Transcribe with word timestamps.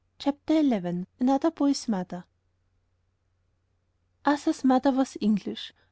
CHAPTER 0.17 0.63
XI 0.67 1.05
ANOTHER 1.19 1.51
BOY'S 1.51 1.87
MOTHER 1.87 2.23
Arthur's 4.25 4.63
mother 4.63 4.91
was 4.91 5.15
English. 5.21 5.73